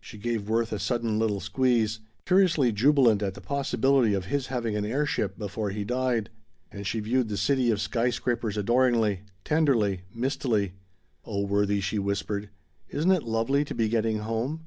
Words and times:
She 0.00 0.16
gave 0.16 0.48
Worth 0.48 0.72
a 0.72 0.78
sudden 0.78 1.18
little 1.18 1.38
squeeze, 1.38 2.00
curiously 2.24 2.72
jubilant 2.72 3.22
at 3.22 3.34
the 3.34 3.42
possibility 3.42 4.14
of 4.14 4.24
his 4.24 4.46
having 4.46 4.74
an 4.74 4.86
air 4.86 5.04
ship 5.04 5.36
before 5.38 5.68
he 5.68 5.84
died. 5.84 6.30
And 6.72 6.86
she 6.86 6.98
viewed 7.00 7.28
the 7.28 7.36
city 7.36 7.70
of 7.70 7.78
sky 7.82 8.08
scrapers 8.08 8.56
adoringly 8.56 9.20
tenderly 9.44 10.00
mistily. 10.14 10.72
"Oh 11.26 11.44
Worthie," 11.46 11.82
she 11.82 11.98
whispered, 11.98 12.48
"isn't 12.88 13.12
it 13.12 13.24
lovely 13.24 13.66
to 13.66 13.74
be 13.74 13.90
getting 13.90 14.20
home?" 14.20 14.64